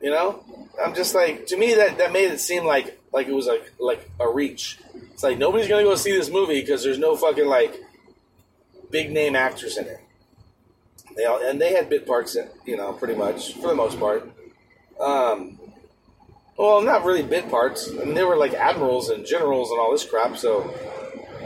You 0.00 0.10
know, 0.10 0.44
I'm 0.82 0.94
just 0.94 1.14
like, 1.14 1.46
to 1.48 1.56
me, 1.56 1.74
that 1.74 1.98
that 1.98 2.12
made 2.12 2.30
it 2.30 2.40
seem 2.40 2.64
like 2.64 3.00
like 3.12 3.26
it 3.26 3.34
was 3.34 3.46
like 3.46 3.72
like 3.78 4.10
a 4.20 4.28
reach. 4.28 4.78
It's 5.12 5.22
like 5.22 5.38
nobody's 5.38 5.68
gonna 5.68 5.84
go 5.84 5.94
see 5.94 6.12
this 6.12 6.30
movie 6.30 6.60
because 6.60 6.82
there's 6.82 6.98
no 6.98 7.16
fucking 7.16 7.46
like 7.46 7.80
big 8.90 9.10
name 9.10 9.34
actors 9.34 9.76
in 9.76 9.86
it. 9.86 10.00
They 11.16 11.24
all, 11.24 11.40
and 11.42 11.60
they 11.60 11.74
had 11.74 11.88
bit 11.88 12.06
parts, 12.06 12.34
in, 12.34 12.48
you 12.64 12.76
know, 12.76 12.92
pretty 12.92 13.14
much 13.14 13.54
for 13.54 13.68
the 13.68 13.74
most 13.74 13.98
part. 13.98 14.30
Um, 15.00 15.58
well, 16.56 16.82
not 16.82 17.04
really 17.04 17.22
bit 17.22 17.50
parts. 17.50 17.90
I 17.90 18.04
mean, 18.04 18.14
they 18.14 18.24
were 18.24 18.36
like 18.36 18.54
admirals 18.54 19.10
and 19.10 19.24
generals 19.24 19.70
and 19.70 19.80
all 19.80 19.92
this 19.92 20.04
crap. 20.04 20.36
So, 20.36 20.72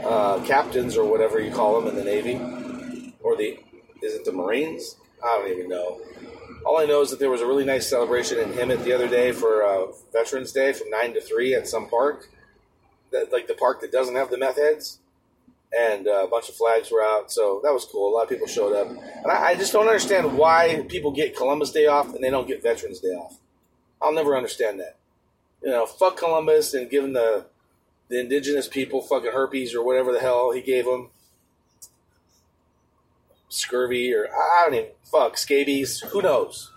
uh, 0.09 0.43
captains 0.45 0.97
or 0.97 1.05
whatever 1.05 1.39
you 1.39 1.51
call 1.51 1.79
them 1.79 1.89
in 1.89 1.95
the 1.95 2.03
Navy, 2.03 2.35
or 3.21 3.35
the 3.35 3.59
is 4.01 4.15
it 4.15 4.25
the 4.25 4.31
Marines? 4.31 4.95
I 5.23 5.37
don't 5.37 5.51
even 5.51 5.69
know. 5.69 6.01
All 6.65 6.79
I 6.79 6.85
know 6.85 7.01
is 7.01 7.11
that 7.11 7.19
there 7.19 7.29
was 7.29 7.41
a 7.41 7.45
really 7.45 7.65
nice 7.65 7.89
celebration 7.89 8.37
in 8.39 8.49
Hemet 8.51 8.83
the 8.83 8.93
other 8.93 9.07
day 9.07 9.31
for 9.31 9.63
uh, 9.63 9.91
Veterans 10.11 10.51
Day 10.51 10.73
from 10.73 10.89
nine 10.89 11.13
to 11.13 11.21
three 11.21 11.53
at 11.53 11.67
some 11.67 11.87
park, 11.87 12.29
that 13.11 13.31
like 13.31 13.47
the 13.47 13.53
park 13.53 13.81
that 13.81 13.91
doesn't 13.91 14.15
have 14.15 14.29
the 14.29 14.37
meth 14.37 14.57
heads 14.57 14.99
and 15.77 16.07
uh, 16.07 16.25
a 16.25 16.27
bunch 16.27 16.49
of 16.49 16.55
flags 16.55 16.91
were 16.91 17.03
out. 17.03 17.31
So 17.31 17.61
that 17.63 17.73
was 17.73 17.85
cool. 17.85 18.11
A 18.11 18.13
lot 18.13 18.23
of 18.23 18.29
people 18.29 18.47
showed 18.47 18.75
up, 18.75 18.87
and 18.87 19.31
I, 19.31 19.49
I, 19.49 19.55
just 19.55 19.71
don't 19.71 19.87
understand 19.87 20.37
why 20.37 20.85
people 20.89 21.11
get 21.11 21.35
Columbus 21.35 21.71
Day 21.71 21.85
off 21.85 22.13
and 22.13 22.23
they 22.23 22.29
don't 22.29 22.47
get 22.47 22.63
Veterans 22.63 22.99
Day 22.99 23.09
off. 23.09 23.37
I'll 24.01 24.13
never 24.13 24.35
understand 24.35 24.79
that. 24.79 24.97
You 25.63 25.69
know, 25.69 25.85
fuck 25.85 26.17
Columbus 26.17 26.73
and 26.73 26.89
give 26.89 27.01
giving 27.01 27.13
the 27.13 27.45
the 28.09 28.19
indigenous 28.19 28.67
people 28.67 29.01
fucking 29.01 29.31
herpes 29.31 29.75
or 29.75 29.83
whatever 29.83 30.11
the 30.11 30.19
hell 30.19 30.51
he 30.51 30.61
gave 30.61 30.85
them, 30.85 31.09
scurvy 33.49 34.13
or 34.13 34.27
I 34.27 34.65
don't 34.65 34.75
even 34.75 34.89
fuck 35.03 35.37
scabies. 35.37 35.99
Who 35.99 36.21
knows? 36.21 36.71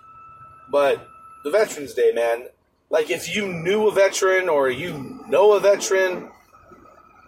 But 0.70 1.06
the 1.44 1.50
Veterans 1.50 1.94
Day, 1.94 2.12
man. 2.14 2.46
Like 2.90 3.10
if 3.10 3.34
you 3.34 3.48
knew 3.48 3.88
a 3.88 3.92
veteran 3.92 4.48
or 4.48 4.70
you 4.70 5.24
know 5.26 5.52
a 5.52 5.60
veteran, 5.60 6.30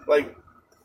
like 0.07 0.37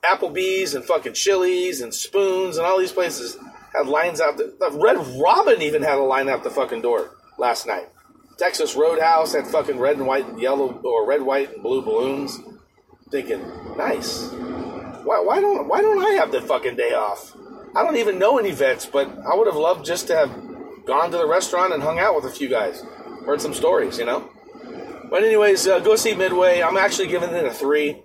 Applebee's 0.03 0.73
and 0.73 0.85
fucking 0.85 1.13
Chili's 1.13 1.81
and 1.81 1.93
Spoons 1.93 2.57
and 2.57 2.65
all 2.65 2.79
these 2.79 2.93
places, 2.93 3.37
had 3.75 3.87
lines 3.87 4.21
out. 4.21 4.37
The, 4.37 4.53
Red 4.71 4.97
Robin 5.21 5.61
even 5.61 5.83
had 5.83 5.97
a 5.97 6.03
line 6.03 6.29
out 6.29 6.43
the 6.43 6.49
fucking 6.49 6.81
door 6.81 7.11
last 7.37 7.67
night. 7.67 7.89
Texas 8.37 8.75
Roadhouse 8.75 9.33
had 9.33 9.47
fucking 9.47 9.77
red 9.77 9.97
and 9.97 10.07
white 10.07 10.25
and 10.25 10.41
yellow 10.41 10.79
or 10.83 11.05
red, 11.05 11.21
white, 11.21 11.53
and 11.53 11.61
blue 11.61 11.81
balloons. 11.81 12.39
Thinking, 13.11 13.41
nice. 13.77 14.31
Why, 15.03 15.19
why 15.19 15.41
don't 15.41 15.67
why 15.67 15.81
don't 15.81 16.03
I 16.03 16.11
have 16.11 16.31
the 16.31 16.41
fucking 16.41 16.75
day 16.75 16.93
off? 16.93 17.35
I 17.75 17.83
don't 17.83 17.97
even 17.97 18.19
know 18.19 18.37
any 18.37 18.51
vets, 18.51 18.85
but 18.85 19.07
I 19.25 19.35
would 19.35 19.47
have 19.47 19.55
loved 19.55 19.85
just 19.85 20.07
to 20.07 20.15
have 20.15 20.31
gone 20.85 21.11
to 21.11 21.17
the 21.17 21.27
restaurant 21.27 21.73
and 21.73 21.81
hung 21.81 21.99
out 21.99 22.15
with 22.15 22.25
a 22.25 22.29
few 22.29 22.49
guys, 22.49 22.83
heard 23.25 23.41
some 23.41 23.53
stories, 23.53 23.97
you 23.97 24.05
know. 24.05 24.29
But 25.09 25.23
anyways, 25.23 25.67
uh, 25.67 25.79
go 25.79 25.95
see 25.95 26.13
Midway. 26.15 26.61
I'm 26.61 26.77
actually 26.77 27.07
giving 27.07 27.31
it 27.31 27.45
a 27.45 27.53
three. 27.53 28.03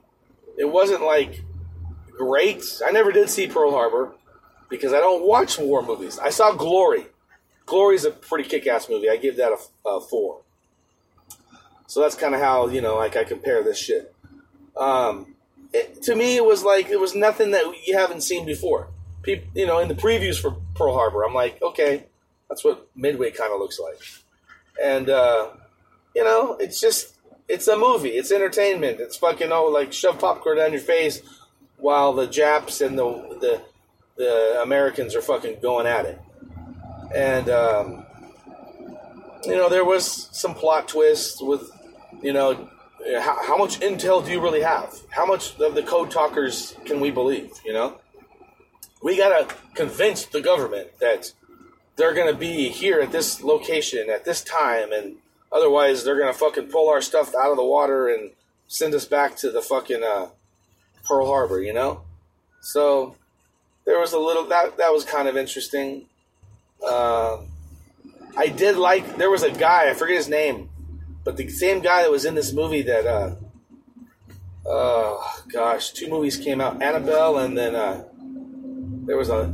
It 0.57 0.65
wasn't 0.65 1.03
like 1.03 1.43
great. 2.17 2.65
I 2.87 2.91
never 2.91 3.13
did 3.13 3.29
see 3.29 3.47
Pearl 3.47 3.73
Harbor 3.73 4.15
because 4.71 4.93
I 4.93 5.01
don't 5.01 5.27
watch 5.27 5.59
war 5.59 5.83
movies. 5.83 6.19
I 6.19 6.31
saw 6.31 6.53
Glory. 6.53 7.07
Glory 7.67 7.97
is 7.97 8.05
a 8.05 8.11
pretty 8.11 8.49
kick-ass 8.49 8.89
movie. 8.89 9.09
I 9.09 9.17
give 9.17 9.37
that 9.37 9.53
a, 9.53 9.89
a 9.89 10.01
four. 10.01 10.43
So 11.87 12.01
that's 12.01 12.15
kind 12.15 12.35
of 12.35 12.41
how 12.41 12.69
you 12.69 12.81
know, 12.81 12.97
like 12.97 13.17
I 13.17 13.25
compare 13.25 13.63
this 13.63 13.79
shit. 13.79 14.14
Um, 14.77 15.35
it, 15.73 16.03
to 16.03 16.15
me, 16.15 16.37
it 16.37 16.45
was 16.45 16.63
like 16.63 16.89
it 16.89 17.01
was 17.01 17.15
nothing 17.15 17.51
that 17.53 17.65
you 17.87 17.97
haven't 17.97 18.23
seen 18.23 18.47
before. 18.47 18.89
People, 19.23 19.49
you 19.55 19.67
know, 19.67 19.79
in 19.79 19.89
the 19.89 19.95
previews 19.95 20.41
for 20.41 20.57
Pearl 20.75 20.95
Harbor, 20.95 21.25
I'm 21.25 21.35
like, 21.35 21.61
okay, 21.63 22.07
that's 22.49 22.65
what 22.65 22.89
Midway 22.95 23.31
kind 23.31 23.53
of 23.53 23.59
looks 23.59 23.79
like, 23.81 23.99
and 24.83 25.09
uh, 25.09 25.49
you 26.15 26.23
know, 26.25 26.57
it's 26.61 26.81
just 26.81 27.15
it's 27.49 27.69
a 27.69 27.77
movie. 27.77 28.11
It's 28.11 28.31
entertainment. 28.31 29.01
It's 29.01 29.17
fucking 29.17 29.51
oh, 29.53 29.67
like 29.67 29.93
shove 29.93 30.19
popcorn 30.19 30.59
down 30.59 30.73
your 30.73 30.81
face 30.81 31.21
while 31.77 32.13
the 32.13 32.27
Japs 32.27 32.81
and 32.81 32.99
the 32.99 33.05
the 33.41 33.63
the 34.17 34.63
Americans 34.63 35.15
are 35.15 35.23
fucking 35.23 35.61
going 35.61 35.87
at 35.87 36.07
it. 36.07 36.21
And 37.15 37.49
um, 37.49 38.07
you 39.45 39.57
know, 39.57 39.69
there 39.69 39.85
was 39.85 40.29
some 40.33 40.55
plot 40.55 40.89
twists 40.89 41.43
with 41.43 41.71
you 42.23 42.33
know 42.33 42.71
how, 43.07 43.47
how 43.47 43.57
much 43.57 43.81
intel 43.81 44.25
do 44.25 44.31
you 44.31 44.41
really 44.41 44.63
have? 44.63 44.95
How 45.11 45.27
much 45.27 45.59
of 45.61 45.75
the 45.75 45.83
code 45.83 46.11
talkers 46.11 46.75
can 46.85 47.01
we 47.01 47.11
believe? 47.11 47.53
You 47.65 47.73
know, 47.73 47.99
we 49.03 49.17
gotta 49.17 49.53
convince 49.75 50.25
the 50.27 50.41
government 50.41 50.99
that 51.01 51.33
they're 51.97 52.15
gonna 52.15 52.35
be 52.35 52.69
here 52.69 53.01
at 53.01 53.13
this 53.13 53.43
location 53.43 54.09
at 54.11 54.25
this 54.25 54.43
time, 54.43 54.93
and 54.93 55.17
otherwise 55.53 56.05
they're 56.05 56.19
gonna 56.19 56.33
fucking 56.33 56.69
pull 56.69 56.89
our 56.89 57.03
stuff 57.03 57.35
out 57.35 57.51
of 57.51 57.57
the 57.57 57.65
water 57.65 58.09
and 58.09 58.31
send 58.67 58.95
us 58.95 59.05
back 59.05 59.37
to 59.37 59.51
the 59.51 59.63
fucking 59.63 60.03
uh, 60.03 60.29
Pearl 61.05 61.27
Harbor. 61.27 61.61
You 61.61 61.75
know, 61.75 62.03
so 62.61 63.17
there 63.85 63.99
was 63.99 64.13
a 64.13 64.19
little 64.19 64.47
that 64.47 64.79
that 64.79 64.93
was 64.93 65.05
kind 65.05 65.29
of 65.29 65.37
interesting. 65.37 66.07
Uh, 66.87 67.39
I 68.37 68.49
did 68.49 68.77
like 68.77 69.17
there 69.17 69.31
was 69.31 69.43
a 69.43 69.51
guy 69.51 69.91
I 69.91 69.95
forget 69.95 70.17
his 70.17 70.29
name, 70.29 70.71
but 71.25 71.37
the 71.37 71.49
same 71.49 71.81
guy 71.81 72.03
that 72.03 72.11
was 72.11 72.25
in 72.25 72.35
this 72.35 72.53
movie 72.53 72.83
that 72.83 73.07
uh, 73.07 73.35
oh 74.67 75.43
gosh, 75.53 75.91
two 75.91 76.09
movies 76.09 76.37
came 76.37 76.61
out, 76.61 76.83
Annabelle, 76.83 77.39
and 77.39 77.57
then 77.57 77.75
uh, 77.75 78.05
there 79.07 79.17
was 79.17 79.31
a 79.31 79.53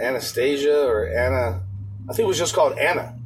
Anastasia 0.00 0.86
or 0.86 1.08
Anna. 1.08 1.60
I 2.08 2.12
think 2.12 2.20
it 2.20 2.28
was 2.28 2.38
just 2.38 2.54
called 2.54 2.78
Anna. 2.78 3.16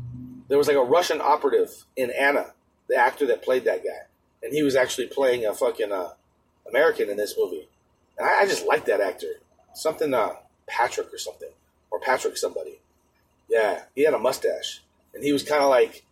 There 0.49 0.59
was 0.59 0.69
like 0.69 0.77
a 0.77 0.83
Russian 0.83 1.21
operative 1.21 1.85
in 1.97 2.11
Anna, 2.11 2.53
the 2.89 2.97
actor 2.97 3.27
that 3.27 3.43
played 3.43 3.65
that 3.65 3.85
guy, 3.85 4.07
and 4.43 4.53
he 4.53 4.63
was 4.63 4.77
actually 4.77 5.09
playing 5.09 5.45
a 5.45 5.55
fucking 5.55 5.93
uh, 5.93 6.11
American 6.69 7.11
in 7.11 7.17
this 7.17 7.35
movie. 7.37 7.69
And 8.19 8.29
I, 8.29 8.41
I 8.43 8.47
just 8.47 8.67
like 8.67 8.87
that 8.87 9.01
actor. 9.01 9.35
Something 9.75 10.15
uh, 10.15 10.35
Patrick 10.67 11.13
or 11.13 11.19
something, 11.19 11.51
or 11.91 12.01
Patrick 12.01 12.37
somebody. 12.37 12.81
Yeah, 13.49 13.83
he 13.95 14.05
had 14.05 14.15
a 14.15 14.19
mustache, 14.19 14.83
and 15.15 15.23
he 15.23 15.33
was 15.33 15.43
kind 15.43 15.63
of 15.63 15.69
like 15.69 16.06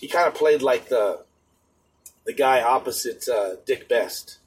he 0.00 0.08
kind 0.08 0.26
of 0.26 0.34
played 0.34 0.62
like 0.62 0.88
the 0.88 1.20
the 2.24 2.32
guy 2.32 2.62
opposite 2.62 3.28
uh, 3.28 3.56
Dick 3.66 3.88
Best. 3.88 4.38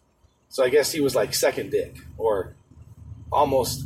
So 0.50 0.64
I 0.64 0.70
guess 0.70 0.92
he 0.92 1.00
was 1.00 1.16
like 1.16 1.34
second 1.34 1.72
Dick, 1.72 1.96
or 2.18 2.54
almost 3.32 3.86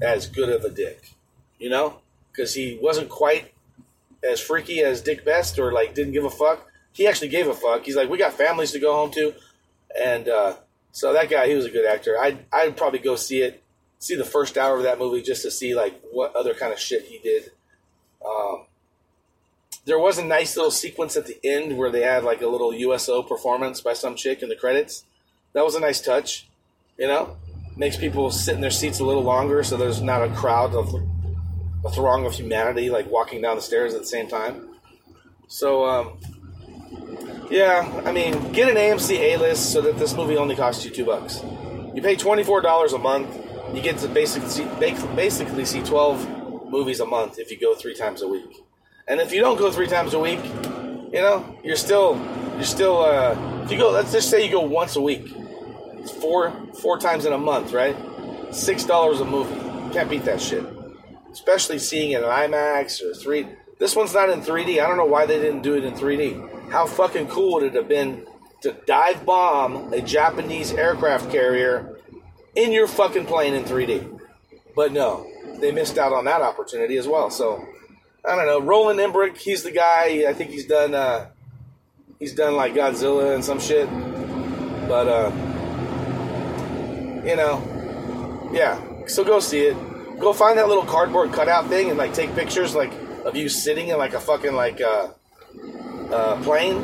as 0.00 0.26
good 0.26 0.48
of 0.48 0.64
a 0.64 0.70
Dick, 0.70 1.10
you 1.58 1.70
know, 1.70 1.98
because 2.30 2.54
he 2.54 2.78
wasn't 2.80 3.08
quite 3.08 3.52
as 4.22 4.40
freaky 4.40 4.80
as 4.80 5.00
Dick 5.00 5.24
Best, 5.24 5.58
or 5.58 5.72
like 5.72 5.94
didn't 5.94 6.12
give 6.12 6.24
a 6.24 6.30
fuck. 6.30 6.66
He 6.92 7.06
actually 7.06 7.28
gave 7.28 7.48
a 7.48 7.54
fuck. 7.54 7.84
He's 7.84 7.96
like, 7.96 8.08
we 8.08 8.18
got 8.18 8.34
families 8.34 8.72
to 8.72 8.78
go 8.78 8.94
home 8.94 9.10
to, 9.12 9.34
and 10.00 10.28
uh, 10.28 10.56
so 10.92 11.12
that 11.12 11.30
guy, 11.30 11.48
he 11.48 11.54
was 11.54 11.64
a 11.64 11.70
good 11.70 11.86
actor. 11.86 12.16
I'd 12.18 12.44
I'd 12.52 12.76
probably 12.76 13.00
go 13.00 13.16
see 13.16 13.42
it, 13.42 13.62
see 13.98 14.14
the 14.14 14.24
first 14.24 14.56
hour 14.56 14.76
of 14.76 14.84
that 14.84 14.98
movie 14.98 15.22
just 15.22 15.42
to 15.42 15.50
see 15.50 15.74
like 15.74 16.00
what 16.12 16.36
other 16.36 16.54
kind 16.54 16.72
of 16.72 16.78
shit 16.78 17.06
he 17.06 17.18
did. 17.18 17.50
Um, 18.24 18.66
there 19.84 19.98
was 19.98 20.18
a 20.18 20.24
nice 20.24 20.56
little 20.56 20.70
sequence 20.70 21.16
at 21.16 21.26
the 21.26 21.38
end 21.44 21.76
where 21.76 21.90
they 21.90 22.02
had 22.02 22.24
like 22.24 22.40
a 22.40 22.46
little 22.46 22.72
USO 22.72 23.22
performance 23.22 23.80
by 23.80 23.94
some 23.94 24.14
chick 24.14 24.42
in 24.42 24.48
the 24.48 24.56
credits. 24.56 25.04
That 25.54 25.64
was 25.64 25.74
a 25.74 25.80
nice 25.80 26.00
touch, 26.00 26.48
you 26.98 27.06
know. 27.06 27.36
Makes 27.76 27.96
people 27.96 28.30
sit 28.30 28.54
in 28.54 28.60
their 28.60 28.70
seats 28.70 29.00
a 29.00 29.04
little 29.04 29.22
longer, 29.22 29.62
so 29.64 29.76
there's 29.76 30.00
not 30.00 30.22
a 30.22 30.32
crowd 30.34 30.74
of 30.74 30.94
a 31.84 31.90
throng 31.90 32.26
of 32.26 32.34
humanity 32.34 32.90
like 32.90 33.10
walking 33.10 33.42
down 33.42 33.56
the 33.56 33.62
stairs 33.62 33.94
at 33.94 34.02
the 34.02 34.06
same 34.06 34.28
time. 34.28 34.68
So, 35.48 35.84
um, 35.84 36.18
yeah, 37.50 38.02
I 38.04 38.12
mean, 38.12 38.52
get 38.52 38.68
an 38.68 38.76
AMC 38.76 39.18
A 39.18 39.36
list 39.36 39.72
so 39.72 39.80
that 39.80 39.98
this 39.98 40.14
movie 40.14 40.36
only 40.36 40.54
costs 40.54 40.84
you 40.84 40.90
two 40.90 41.04
bucks. 41.04 41.42
You 41.94 42.02
pay 42.02 42.14
twenty 42.16 42.44
four 42.44 42.60
dollars 42.60 42.92
a 42.92 42.98
month. 42.98 43.36
You 43.74 43.82
get 43.82 43.98
to 43.98 44.08
basically 44.08 44.48
see, 44.48 44.64
basically 45.16 45.64
see 45.64 45.82
twelve 45.82 46.26
movies 46.70 47.00
a 47.00 47.06
month 47.06 47.38
if 47.38 47.50
you 47.50 47.58
go 47.58 47.74
three 47.74 47.94
times 47.94 48.22
a 48.22 48.28
week. 48.28 48.62
And 49.08 49.20
if 49.20 49.32
you 49.32 49.40
don't 49.40 49.58
go 49.58 49.70
three 49.70 49.86
times 49.86 50.14
a 50.14 50.18
week, 50.18 50.42
you 50.44 51.20
know, 51.20 51.58
you're 51.64 51.76
still 51.76 52.16
you're 52.54 52.64
still 52.64 53.02
uh, 53.02 53.62
if 53.64 53.70
you 53.70 53.78
go 53.78 53.90
let's 53.90 54.12
just 54.12 54.30
say 54.30 54.44
you 54.44 54.50
go 54.50 54.60
once 54.60 54.96
a 54.96 55.00
week. 55.00 55.34
It's 55.98 56.10
four 56.10 56.52
four 56.80 56.98
times 56.98 57.26
in 57.26 57.32
a 57.32 57.38
month, 57.38 57.72
right? 57.72 57.96
Six 58.52 58.84
dollars 58.84 59.20
a 59.20 59.24
movie. 59.24 59.54
Can't 59.92 60.08
beat 60.08 60.24
that 60.24 60.40
shit. 60.40 60.64
Especially 61.30 61.78
seeing 61.78 62.12
it 62.12 62.22
in 62.22 62.28
IMAX 62.28 63.02
or 63.02 63.14
three 63.14 63.46
this 63.82 63.96
one's 63.96 64.14
not 64.14 64.30
in 64.30 64.42
3D. 64.42 64.80
I 64.80 64.86
don't 64.86 64.96
know 64.96 65.06
why 65.06 65.26
they 65.26 65.40
didn't 65.40 65.62
do 65.62 65.74
it 65.74 65.82
in 65.82 65.94
3D. 65.94 66.70
How 66.70 66.86
fucking 66.86 67.26
cool 67.26 67.54
would 67.54 67.64
it 67.64 67.74
have 67.74 67.88
been 67.88 68.24
to 68.60 68.70
dive 68.86 69.26
bomb 69.26 69.92
a 69.92 70.00
Japanese 70.00 70.72
aircraft 70.72 71.32
carrier 71.32 71.98
in 72.54 72.70
your 72.70 72.86
fucking 72.86 73.26
plane 73.26 73.54
in 73.54 73.64
3D? 73.64 74.20
But 74.76 74.92
no, 74.92 75.26
they 75.58 75.72
missed 75.72 75.98
out 75.98 76.12
on 76.12 76.26
that 76.26 76.42
opportunity 76.42 76.96
as 76.96 77.08
well. 77.08 77.28
So 77.28 77.66
I 78.24 78.36
don't 78.36 78.46
know. 78.46 78.60
Roland 78.60 79.00
Emmerich, 79.00 79.36
he's 79.36 79.62
the 79.62 79.72
guy. 79.72 80.24
I 80.28 80.32
think 80.32 80.50
he's 80.50 80.66
done. 80.66 80.94
Uh, 80.94 81.28
he's 82.18 82.34
done 82.34 82.54
like 82.54 82.74
Godzilla 82.74 83.34
and 83.34 83.44
some 83.44 83.58
shit. 83.58 83.88
But 84.88 85.08
uh, 85.08 85.32
you 87.24 87.36
know, 87.36 88.50
yeah. 88.52 88.80
So 89.06 89.24
go 89.24 89.40
see 89.40 89.60
it. 89.60 90.20
Go 90.20 90.32
find 90.32 90.56
that 90.58 90.68
little 90.68 90.84
cardboard 90.84 91.32
cutout 91.32 91.66
thing 91.68 91.88
and 91.88 91.98
like 91.98 92.14
take 92.14 92.34
pictures 92.36 92.74
like 92.74 92.92
of 93.24 93.34
you 93.34 93.48
sitting 93.48 93.88
in 93.88 93.98
like 93.98 94.14
a 94.14 94.20
fucking 94.20 94.54
like 94.54 94.80
uh, 94.80 95.08
uh, 96.12 96.40
plane. 96.42 96.80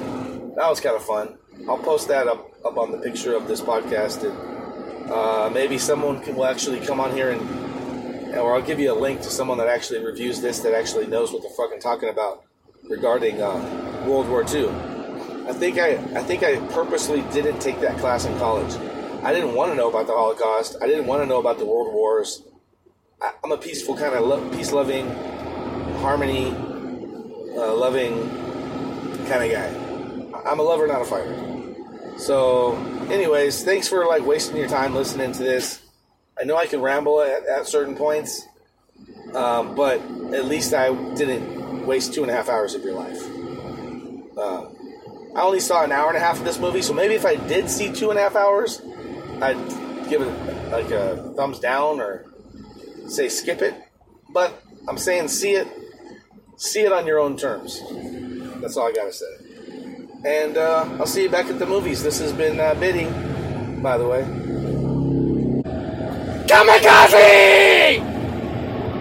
That 0.56 0.68
was 0.68 0.80
kind 0.80 0.96
of 0.96 1.04
fun. 1.04 1.38
I'll 1.68 1.78
post 1.78 2.08
that 2.08 2.26
up 2.26 2.50
up 2.64 2.76
on 2.78 2.90
the 2.90 2.98
picture 2.98 3.36
of 3.36 3.46
this 3.46 3.60
podcast, 3.60 4.28
and 4.28 5.10
uh, 5.10 5.50
maybe 5.52 5.78
someone 5.78 6.20
can, 6.20 6.34
will 6.34 6.46
actually 6.46 6.80
come 6.80 6.98
on 6.98 7.12
here 7.12 7.30
and, 7.30 7.40
or 8.36 8.54
I'll 8.54 8.62
give 8.62 8.78
you 8.78 8.92
a 8.92 8.98
link 8.98 9.22
to 9.22 9.30
someone 9.30 9.58
that 9.58 9.68
actually 9.68 10.04
reviews 10.04 10.40
this 10.40 10.60
that 10.60 10.74
actually 10.74 11.06
knows 11.06 11.32
what 11.32 11.42
they're 11.42 11.50
fucking 11.52 11.80
talking 11.80 12.08
about 12.08 12.44
regarding 12.88 13.40
uh, 13.40 14.04
World 14.06 14.28
War 14.28 14.42
II. 14.42 14.68
I 15.48 15.52
think 15.52 15.78
I 15.78 15.92
I 16.14 16.22
think 16.22 16.42
I 16.42 16.56
purposely 16.72 17.22
didn't 17.32 17.60
take 17.60 17.80
that 17.80 17.98
class 17.98 18.26
in 18.26 18.36
college. 18.38 18.74
I 19.22 19.32
didn't 19.32 19.54
want 19.54 19.72
to 19.72 19.76
know 19.76 19.88
about 19.88 20.06
the 20.06 20.12
Holocaust. 20.12 20.76
I 20.80 20.86
didn't 20.86 21.06
want 21.06 21.22
to 21.22 21.26
know 21.26 21.38
about 21.38 21.58
the 21.58 21.66
World 21.66 21.92
Wars. 21.92 22.42
I, 23.20 23.32
am 23.42 23.50
a 23.50 23.56
peaceful 23.56 23.96
kind 23.96 24.14
of 24.14 24.24
lo- 24.24 24.48
peace 24.50 24.72
loving, 24.72 25.08
harmony 25.96 26.50
uh, 27.56 27.74
loving 27.74 28.28
kind 29.26 29.44
of 29.44 29.50
guy. 29.50 30.48
I'm 30.48 30.60
a 30.60 30.62
lover, 30.62 30.86
not 30.86 31.02
a 31.02 31.04
fighter. 31.04 31.48
So, 32.16 32.76
anyways, 33.10 33.64
thanks 33.64 33.88
for 33.88 34.06
like 34.06 34.24
wasting 34.24 34.56
your 34.56 34.68
time 34.68 34.94
listening 34.94 35.32
to 35.32 35.42
this. 35.42 35.80
I 36.40 36.44
know 36.44 36.56
I 36.56 36.66
can 36.66 36.80
ramble 36.80 37.20
at, 37.20 37.46
at 37.46 37.66
certain 37.66 37.96
points, 37.96 38.46
um, 39.34 39.74
but 39.74 40.00
at 40.32 40.44
least 40.44 40.72
I 40.72 40.94
didn't 41.14 41.86
waste 41.86 42.14
two 42.14 42.22
and 42.22 42.30
a 42.30 42.34
half 42.34 42.48
hours 42.48 42.74
of 42.74 42.82
your 42.82 42.94
life. 42.94 43.20
Uh, 44.36 44.68
I 45.34 45.42
only 45.42 45.60
saw 45.60 45.82
an 45.84 45.92
hour 45.92 46.08
and 46.08 46.16
a 46.16 46.20
half 46.20 46.38
of 46.38 46.44
this 46.44 46.58
movie, 46.58 46.82
so 46.82 46.92
maybe 46.92 47.14
if 47.14 47.26
I 47.26 47.36
did 47.36 47.68
see 47.68 47.92
two 47.92 48.10
and 48.10 48.18
a 48.18 48.22
half 48.22 48.36
hours, 48.36 48.80
I'd 49.40 49.58
give 50.08 50.22
it 50.22 50.70
like 50.70 50.90
a 50.90 51.32
thumbs 51.36 51.58
down 51.58 52.00
or 52.00 52.24
say 53.08 53.28
skip 53.28 53.62
it. 53.62 53.74
But 54.30 54.62
I'm 54.88 54.98
saying 54.98 55.28
see 55.28 55.52
it, 55.52 55.66
see 56.56 56.82
it 56.82 56.92
on 56.92 57.06
your 57.06 57.18
own 57.18 57.36
terms. 57.36 57.82
That's 58.60 58.76
all 58.76 58.88
I 58.88 58.92
gotta 58.92 59.12
say. 59.12 59.26
And 60.24 60.56
uh, 60.56 60.88
I'll 60.98 61.06
see 61.06 61.22
you 61.22 61.30
back 61.30 61.46
at 61.46 61.58
the 61.58 61.66
movies. 61.66 62.02
This 62.02 62.18
has 62.20 62.32
been 62.32 62.58
uh, 62.58 62.74
Biddy, 62.74 63.04
by 63.80 63.98
the 63.98 64.06
way. 64.06 64.47
Kamikaze! 66.48 68.00